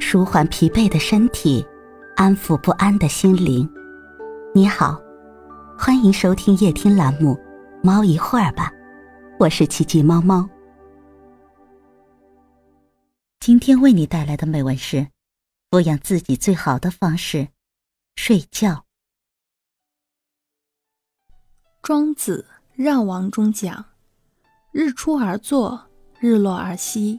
[0.00, 1.66] 舒缓疲惫的身体，
[2.16, 3.68] 安抚不安的心灵。
[4.54, 5.00] 你好，
[5.78, 7.34] 欢迎收听夜听栏目
[7.82, 8.70] 《猫一会儿吧》，
[9.38, 10.48] 我是奇迹猫猫。
[13.40, 15.08] 今天为你带来的美文是：
[15.70, 17.48] 抚养自己最好的方式，
[18.16, 18.84] 睡觉。
[21.82, 23.84] 庄子《让王》中讲
[24.72, 25.86] ：“日出而作，
[26.18, 27.18] 日落而息。”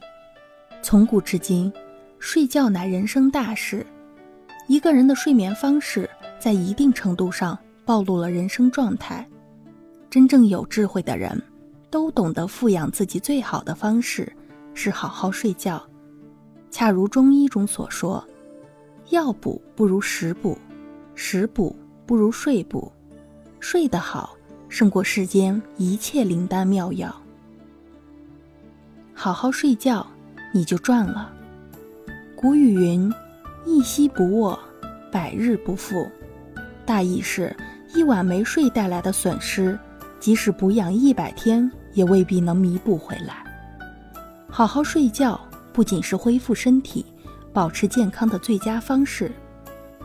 [0.82, 1.72] 从古至今。
[2.20, 3.84] 睡觉乃人生大事，
[4.68, 9.26] 一个人的睡眠方式在一定程度上暴露了人生状态。
[10.10, 11.42] 真正有智慧的人，
[11.88, 14.30] 都懂得富养自己最好的方式
[14.74, 15.82] 是好好睡觉。
[16.70, 18.22] 恰如中医中所说
[19.08, 20.58] ：“药补不如食补，
[21.14, 22.92] 食补不如睡补，
[23.60, 24.36] 睡得好
[24.68, 27.12] 胜过世间一切灵丹妙药。”
[29.14, 30.06] 好好睡觉，
[30.52, 31.32] 你就赚了。
[32.40, 33.12] 古语云
[33.66, 34.58] ：“一夕不卧，
[35.12, 36.10] 百日不复。”
[36.86, 37.54] 大意是，
[37.94, 39.78] 一晚没睡带来的损失，
[40.18, 43.44] 即使补养一百天，也未必能弥补回来。
[44.48, 45.38] 好好睡觉，
[45.70, 47.04] 不仅是恢复身体、
[47.52, 49.30] 保持健康的最佳方式，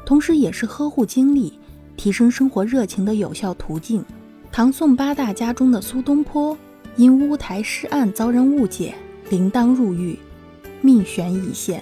[0.06, 1.58] 同时也是呵护精力、
[1.96, 4.04] 提升生活热情的有效途径。
[4.52, 6.58] 唐宋八大家中的苏东坡，
[6.98, 8.94] 因乌台诗案遭人误解，
[9.30, 10.20] 铃铛入狱，
[10.82, 11.82] 命悬一线。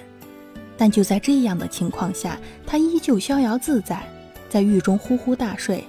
[0.76, 4.02] 但就在这样的情况下，他依旧逍遥自在，
[4.48, 5.84] 在狱中呼呼大睡。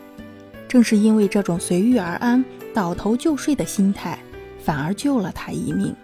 [0.67, 4.19] 正是因为这种随遇而安、倒头就睡的心态，
[4.63, 5.95] 反而救了他一命。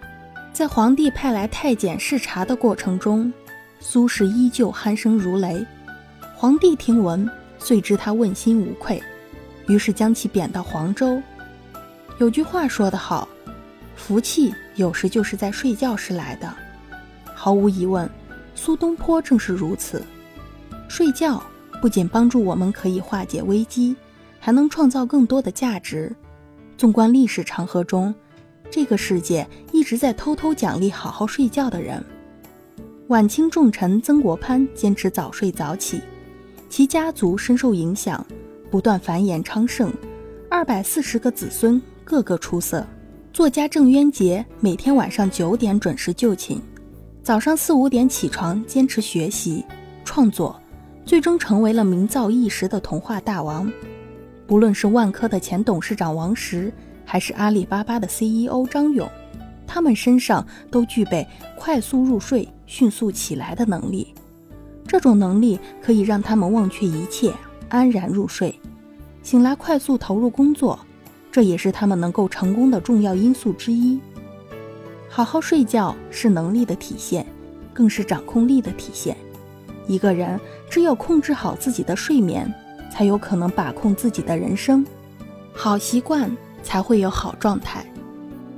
[0.52, 3.32] 在皇帝派来太监视察的过程中，
[3.80, 5.64] 苏轼依旧鼾声如雷。
[6.34, 9.02] 皇帝听闻，遂知他问心无愧，
[9.66, 11.20] 于是将其贬到黄州。
[12.18, 13.28] 有句话说得好
[13.96, 16.52] ：“福气有时就是在睡觉时来的。”
[17.34, 18.08] 毫无疑问。
[18.54, 20.02] 苏东坡正是如此，
[20.88, 21.42] 睡觉
[21.80, 23.96] 不仅帮助我们可以化解危机，
[24.38, 26.14] 还能创造更多的价值。
[26.76, 28.14] 纵观历史长河中，
[28.70, 32.04] 这个世界一直在偷偷奖励好好睡觉的人。
[33.08, 36.00] 晚清重臣曾国藩坚持早睡早起，
[36.68, 38.24] 其家族深受影响，
[38.70, 39.92] 不断繁衍昌盛，
[40.48, 42.86] 二百四十个子孙个个出色。
[43.32, 46.60] 作家郑渊洁每天晚上九点准时就寝。
[47.22, 49.64] 早上四五点起床，坚持学习
[50.04, 50.60] 创作，
[51.04, 53.72] 最终成为了名噪一时的童话大王。
[54.44, 56.72] 不论是万科的前董事长王石，
[57.04, 59.08] 还是阿里巴巴的 CEO 张勇，
[59.68, 61.24] 他们身上都具备
[61.56, 64.12] 快速入睡、迅速起来的能力。
[64.84, 67.32] 这种能力可以让他们忘却一切，
[67.68, 68.58] 安然入睡，
[69.22, 70.76] 醒来快速投入工作。
[71.30, 74.00] 这也是他们能够成功的重要因素之一。
[75.14, 77.26] 好好睡觉是能力的体现，
[77.74, 79.14] 更是掌控力的体现。
[79.86, 80.40] 一个人
[80.70, 82.50] 只有控制好自己的睡眠，
[82.90, 84.82] 才有可能把控自己的人生。
[85.52, 87.84] 好习惯才会有好状态。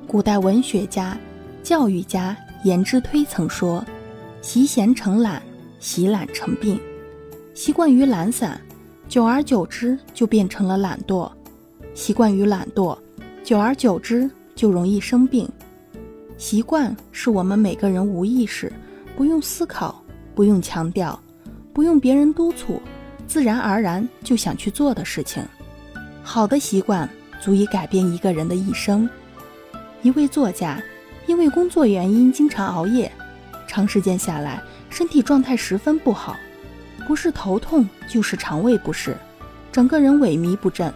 [0.07, 1.19] 古代文学家、
[1.61, 3.85] 教育家颜之推曾说
[4.41, 5.43] ：“习闲成懒，
[5.81, 6.79] 习懒成病。
[7.53, 8.61] 习惯于懒散，
[9.09, 11.29] 久而久之就变成了懒惰；
[11.95, 12.97] 习惯于懒惰，
[13.43, 15.51] 久而久之就容易生病。”
[16.37, 18.73] 习惯是我们每个人无意识、
[19.17, 20.03] 不用思考、
[20.35, 21.19] 不用强调、
[21.73, 22.83] 不用别人督促，
[23.27, 25.43] 自然而然就想去做的事情。
[26.23, 27.09] 好的习惯
[27.41, 29.09] 足以改变一个人的一生。
[30.03, 30.83] 一位作家
[31.27, 33.11] 因为工作原因经常熬夜，
[33.67, 36.37] 长时间下来身体状态十分不好，
[37.07, 39.17] 不是头痛就是肠胃不适，
[39.71, 40.93] 整个人萎靡不振。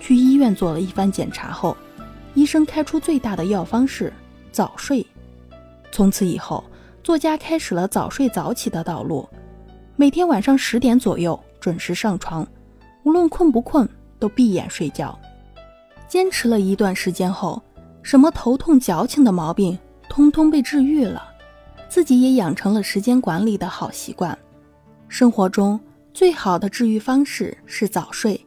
[0.00, 1.74] 去医院做了一番检查后，
[2.34, 4.12] 医生开出最大的药方是。
[4.56, 5.06] 早睡，
[5.92, 6.64] 从此以后，
[7.04, 9.28] 作家开始了早睡早起的道路。
[9.96, 12.48] 每天晚上十点左右准时上床，
[13.02, 13.86] 无论困不困
[14.18, 15.14] 都闭眼睡觉。
[16.08, 17.62] 坚持了一段时间后，
[18.02, 19.78] 什么头痛、矫情的毛病
[20.08, 21.22] 通通被治愈了，
[21.90, 24.38] 自己也养成了时间管理的好习惯。
[25.06, 25.78] 生活中
[26.14, 28.42] 最好的治愈方式是早睡，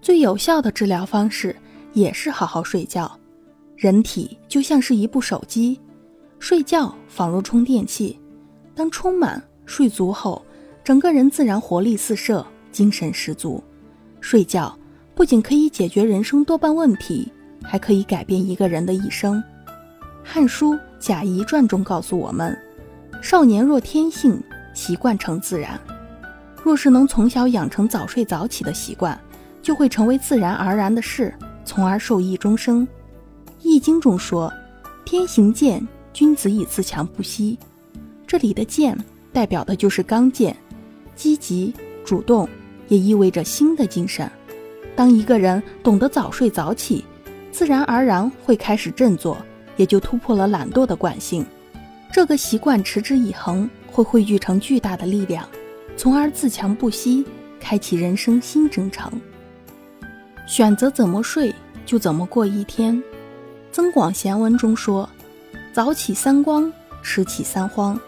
[0.00, 1.56] 最有效的治疗方式
[1.94, 3.17] 也是好好睡觉。
[3.78, 5.80] 人体就像是一部手机，
[6.40, 8.18] 睡觉仿若充电器。
[8.74, 10.44] 当充满、睡足后，
[10.82, 13.62] 整个人自然活力四射，精神十足。
[14.20, 14.76] 睡觉
[15.14, 17.30] 不仅可以解决人生多半问题，
[17.62, 19.36] 还可以改变一个人的一生。
[20.24, 22.58] 《汉书·贾谊传》中告诉我们
[23.22, 24.42] ：“少年若天性，
[24.74, 25.80] 习惯成自然。”
[26.64, 29.16] 若是能从小养成早睡早起的习惯，
[29.62, 31.32] 就会成为自然而然的事，
[31.64, 32.84] 从而受益终生。
[33.60, 34.52] 易经中说
[35.04, 37.58] ：“天行健，君子以自强不息。”
[38.26, 38.96] 这里的“健”
[39.32, 40.56] 代表的就是刚健、
[41.16, 41.74] 积极、
[42.04, 42.48] 主动，
[42.88, 44.30] 也意味着新的精神。
[44.94, 47.04] 当一个人懂得早睡早起，
[47.50, 49.38] 自然而然会开始振作，
[49.76, 51.44] 也就突破了懒惰的惯性。
[52.12, 55.48] 这个习惯持之以恒，会汇聚成巨大的力量，
[55.96, 57.24] 从而自强不息，
[57.60, 59.20] 开启人生新征程。
[60.46, 61.54] 选择怎么睡，
[61.84, 62.96] 就怎么过一天。
[63.70, 65.08] 《增广贤文》中说
[65.72, 66.72] ：“早起三光，
[67.02, 67.98] 迟起三慌。”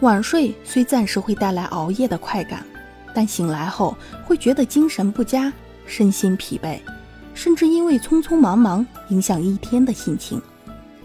[0.00, 2.66] 晚睡虽暂时会带来熬夜的快感，
[3.14, 5.52] 但醒来后会觉得精神不佳，
[5.86, 6.80] 身心疲惫，
[7.34, 10.42] 甚至因为匆匆忙忙影响一天的心情。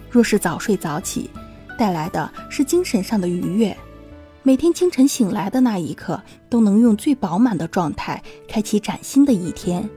[0.09, 1.29] 若是早睡早起，
[1.77, 3.77] 带来的是精神上的愉悦，
[4.41, 6.19] 每天清晨醒来的那一刻，
[6.49, 9.87] 都能用最饱满的状态开启崭新的一天。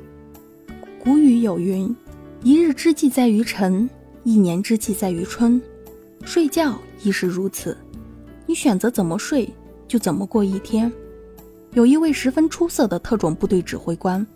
[1.03, 1.96] 古语有云
[2.42, 3.88] ：“一日之计在于晨，
[4.25, 5.60] 一年之计在于春。”
[6.25, 7.76] 睡觉亦是如此，
[8.46, 9.52] 你选择怎么睡，
[9.87, 10.90] 就怎么过一天。
[11.75, 14.26] 有一位十分出色的特种部队指挥官，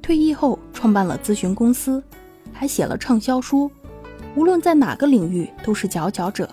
[0.00, 2.02] 退役后创办了咨询公司，
[2.52, 3.70] 还写了畅销书，
[4.34, 6.48] 无论在哪个领域都是佼佼者。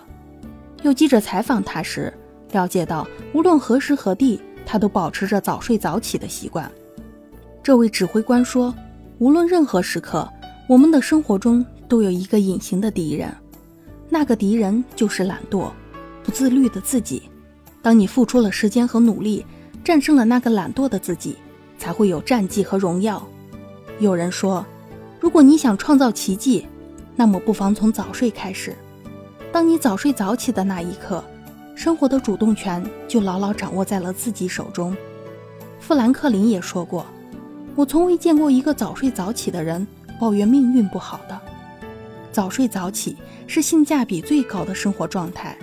[0.82, 2.12] 有记者采访他时，
[2.52, 3.04] 了解到，
[3.34, 6.70] 无论何时何地，他都保持着早睡早起的习惯。
[7.64, 8.72] 这位指挥官说。
[9.20, 10.26] 无论任何时刻，
[10.70, 13.28] 我们的生活中都有一个隐形的敌人，
[14.08, 15.68] 那个敌人就是懒惰、
[16.22, 17.24] 不自律的自己。
[17.82, 19.44] 当你付出了时间和努力，
[19.82, 21.34] 战胜了那个懒惰的自己，
[21.76, 23.20] 才会有战绩和荣耀。
[23.98, 24.64] 有人说，
[25.18, 26.64] 如果你想创造奇迹，
[27.16, 28.72] 那么不妨从早睡开始。
[29.50, 31.24] 当你早睡早起的那一刻，
[31.74, 34.96] 生活的主动权就牢牢掌握在了自己手中。
[35.80, 37.04] 富兰克林也说过。
[37.74, 39.86] 我从未见过一个早睡早起的人
[40.20, 41.40] 抱怨命运不好的。
[42.30, 45.56] 早睡早起是性价比最高的生活状态。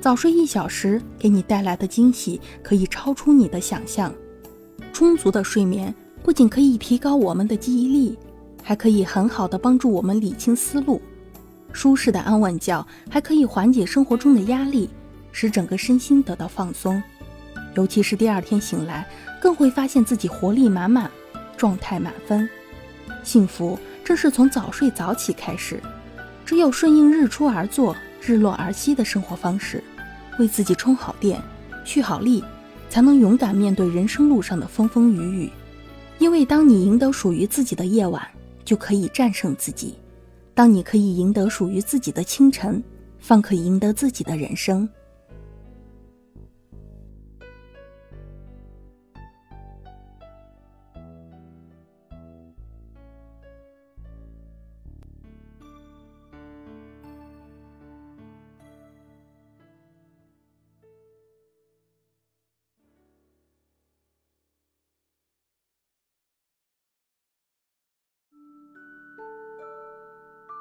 [0.00, 4.12] 早睡一小时给你带来的惊喜可以超出你的想象。
[4.92, 8.18] 充足的睡眠不仅可以提高我们的记忆力，
[8.62, 11.00] 还可以很好的帮助我们理清思路。
[11.72, 14.90] 舒适的安稳觉还可以缓解生活中的压力，
[15.30, 17.02] 使整个身心得到放松。
[17.74, 19.06] 尤其是第二天醒来，
[19.40, 21.10] 更会发现自己活力满满。
[21.56, 22.48] 状态满分，
[23.26, 25.82] 幸福正是从早睡早起开始。
[26.44, 29.82] 只有顺应日出而作、日落而息的生活方式，
[30.38, 31.42] 为自己充好电、
[31.84, 32.42] 蓄好力，
[32.88, 35.50] 才能勇敢面对人生路上的风风雨雨。
[36.18, 38.24] 因为当你赢得属于自己的夜晚，
[38.64, 39.96] 就可以战胜自己；
[40.54, 42.80] 当你可以赢得属于自己的清晨，
[43.18, 44.88] 方可赢得自己的人生。